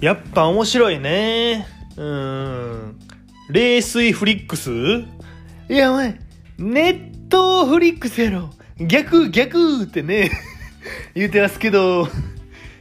[0.00, 1.66] やっぱ面白いね。
[1.96, 2.98] うーん。
[3.48, 4.70] 冷水フリックス？
[4.70, 6.18] いや、お前、
[6.58, 8.50] ネットフリックスやろ。
[8.78, 10.30] 逆、逆ってね、
[11.14, 12.08] 言うてますけど、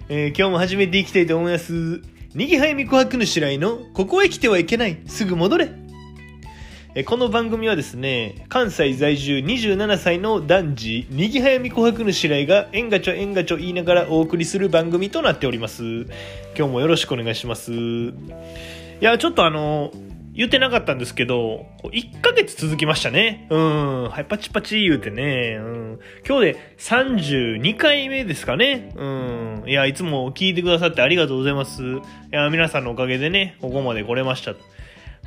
[0.10, 2.02] えー今日も始めていきたいと思います。
[2.34, 4.98] にぎはやみ琥珀の白井の、ここへ来てはいけない。
[5.08, 5.70] すぐ戻れ。
[7.04, 15.84] この番組はですね、関西在住27歳の男児、にぎはやみ琥珀の白井が、えんがちょえんがちょ言いながらお送りする番組となっております。
[16.58, 17.74] 今日もよろしくお願いします。
[17.74, 18.14] い
[19.02, 19.92] や、ちょっとあの、
[20.34, 23.46] 言ってなかったんですけど、1ヶ月続きましたね。
[23.50, 24.04] うん。
[24.10, 25.58] はい、パチパチ言うてね。
[25.60, 26.00] うん。
[26.26, 28.94] 今日で32回目ですかね。
[28.96, 29.64] うん。
[29.68, 31.84] いや、いつも聞いてくださってありがとうございます。
[31.84, 32.00] い
[32.32, 34.54] や、皆さんのおかげでね、ここまで来れました。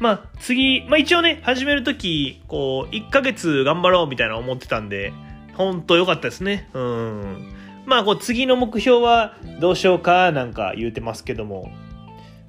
[0.00, 5.12] まあ、次、まあ一応ね、始めるとき、こう、1ヶ月頑張ろうみたいな思ってたんで、
[5.54, 6.68] ほんと良かったですね。
[6.72, 7.52] うん。
[7.86, 11.70] まあ、こう、次の目標はどうしようかなんか言うてますけども、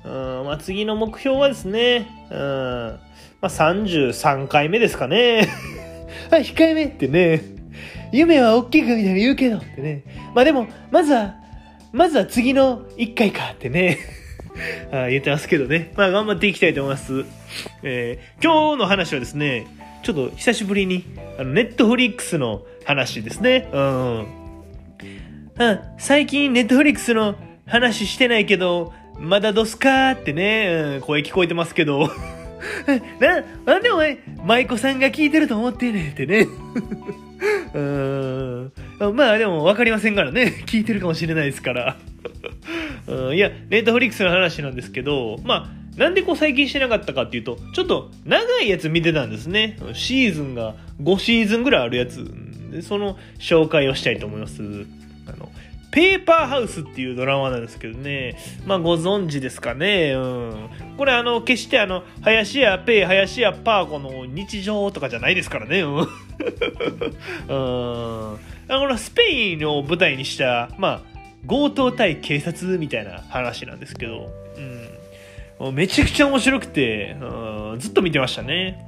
[0.05, 2.99] うん、まあ次の目標はですね、うん、ま
[3.43, 5.47] あ33回目ですかね。
[6.31, 7.41] はい、控えめってね。
[8.11, 10.03] 夢は大きくみたいに言うけどってね。
[10.33, 11.35] まあでも、まずは、
[11.91, 13.97] まずは次の1回かってね。
[14.91, 15.91] あ言ってますけどね。
[15.95, 17.25] まあ頑張っていきたいと思います。
[17.83, 19.67] えー今日の話はですね、
[20.03, 21.03] ちょっと久しぶりに、
[21.37, 23.69] あの、ネットフリックスの話ですね。
[23.71, 24.19] うん。
[25.59, 32.09] うん、最近ネットフリックスの話してないけど、まだどすかってね、うん、声聞こえてますけど。
[33.19, 36.47] な、なんでお前、舞妓さんが聞いてると思ってねってね。
[37.73, 38.71] うん。
[39.13, 40.63] まあでも分かりませんからね。
[40.65, 41.97] 聞いてるかもしれないですから。
[43.09, 49.77] うん、いや、ネットフリックスの話なんですけど、まあ、なんでこう最近してなかったかっていうと、ちょっと長いやつ見てたんですね。
[49.93, 52.25] シーズンが5シーズンぐらいあるやつ。
[52.71, 54.61] でその紹介をしたいと思います。
[55.25, 55.49] あの、
[55.91, 58.37] ペーパーハウスっていうドラマなんですけどね。
[58.65, 60.13] まあご存知ですかね。
[60.13, 60.69] うん。
[60.97, 65.81] これあの、決してあの、林家ペー、林家パーコの日常とかじゃないですからね。
[65.81, 65.97] うん。
[65.97, 66.07] うん。
[68.71, 71.08] あのスペインを舞台にした、まあ、
[71.47, 74.29] 強盗対警察みたいな話なんですけど、
[75.59, 75.75] うん。
[75.75, 78.85] めちゃくちゃ面白くて、うん、ずっと見てましたね。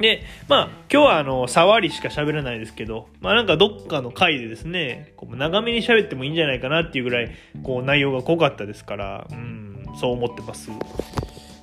[0.00, 7.30] で、まあ、今日はあの、触りしか喋らないですけど、まあなんかどっかの回でですね、こう長めに喋ってもいいんじゃないかなっていうぐらい、
[7.62, 10.70] こう内容が濃かったですから、うん、そう思ってます。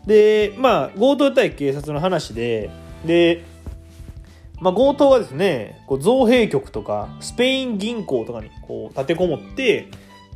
[0.06, 2.70] で、まあ、強盗対警察の話で、
[3.06, 3.44] で、
[4.62, 9.88] まあ、強盗はですね、こう造幣局とか、スペイン銀行とかにこう立てこもって、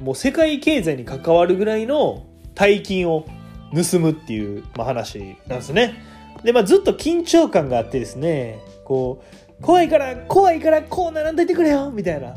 [0.02, 3.26] もう世界経済に関わるぐらいの大金を
[3.74, 5.96] 盗むっていう、まあ、話なんですね。
[6.44, 9.24] で、まあ、ずっと緊張感があってですね、こ
[9.60, 12.36] う、怖いから、怖いから、こうならんといてくれよみたいな。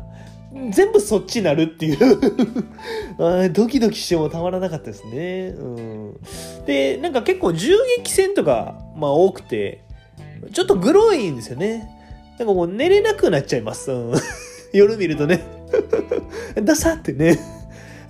[0.71, 2.17] 全部そっちになるっていう
[3.51, 5.49] ドキドキしてもたまらなかったですね。
[5.49, 6.19] うん、
[6.65, 9.83] で、なんか結構銃撃戦とか、まあ多くて、
[10.53, 11.89] ちょっとグロいんですよね。
[12.39, 13.91] なんかもう寝れなくなっちゃいます。
[13.91, 14.13] うん
[14.73, 15.56] 夜見るとね。
[16.61, 17.39] ダサってね。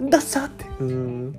[0.02, 0.66] ダサって。
[0.80, 1.36] うん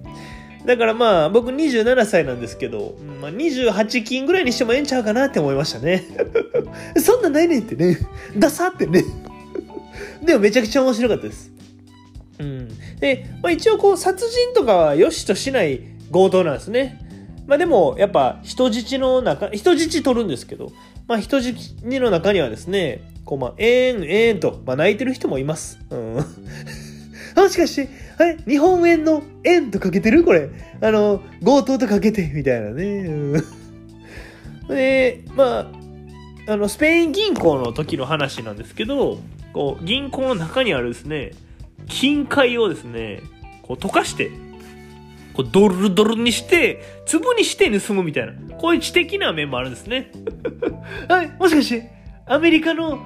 [0.67, 6.05] だからまあ僕27歳なんですけど、まあ、28金ぐらいにしてもええんちゃうかなって思いましたね。
[7.01, 7.97] そんなないねんってね。
[8.37, 9.03] ダサってね。
[10.23, 11.51] でもめちゃくちゃ面白かったです。
[12.39, 12.69] うん。
[13.01, 15.81] で、まあ、一応こう殺人とかは良しとしない
[16.13, 17.01] 強盗なんですね。
[17.47, 20.71] まあでもやっぱ人質の中、人質取るんですけど、
[21.07, 25.79] まあ人質の中にはですね、こうまあ、えーん、えーんと、まあ泣いてる人もいます。
[25.89, 26.19] うん。
[27.43, 27.89] もしかして、
[28.23, 30.25] はい、日本円の円とかけてる？
[30.25, 30.49] これ。
[30.81, 32.85] あの、強盗とかけて、 みたいなね。
[32.85, 33.43] うん。
[34.69, 35.71] で、ま
[36.47, 39.19] あ、あの、スペイン銀行の時の話なんですけど、
[39.53, 41.33] こう、銀行の中にあるですね、
[41.89, 43.23] 金塊をですね、
[43.63, 44.31] こう溶かして、
[45.35, 50.11] こうドルドルにして、粒にして盗むみたいな、こういう知的な面もあるんですね。
[51.09, 51.91] はい、もしかして、
[52.27, 53.01] アメリカの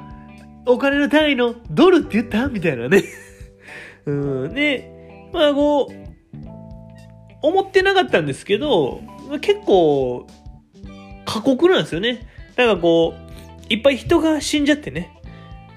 [0.66, 2.49] お金の単位のドルって言った？
[2.49, 3.02] みたいなね。
[4.06, 6.12] うん、で、まあこう、
[7.43, 9.00] 思ってなかったんですけど、
[9.40, 10.26] 結構、
[11.25, 12.28] 過酷なんですよね。
[12.56, 15.19] なんかこう、いっぱい人が死んじゃってね。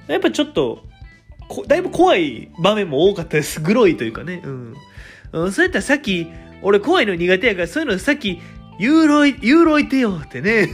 [0.07, 0.83] やっぱちょっと、
[1.68, 3.62] だいぶ怖い場面も多かったです。
[3.62, 4.42] グロいというかね。
[4.44, 4.74] うん。
[5.31, 6.27] うん、そうやったらさっき、
[6.62, 8.39] 俺怖いの苦手やから、そういうのさっき、
[8.80, 10.69] ユーロい、ユーロいてよってね。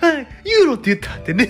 [0.00, 1.48] はい、ユーロって言ったってね。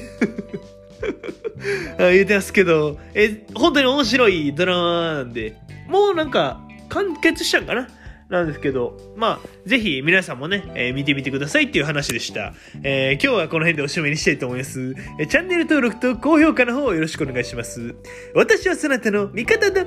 [1.99, 5.57] 言ってますけど、え、本当に面白いドラマなんで、
[5.89, 7.89] もうなんか、完結したんかな？
[8.29, 12.55] なんですけど、まあ、ぜひ皆さんもね、えー見てみてくださいっていう話でした。
[12.85, 14.95] えー今日はこの辺でおしまいにしたいと思います。
[15.19, 17.95] えチャンネル登録と高評価の方よろしくお願いします。
[18.35, 19.85] 私はそなたの味方だ。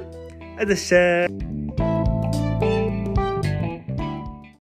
[0.59, 1.62] あざっした。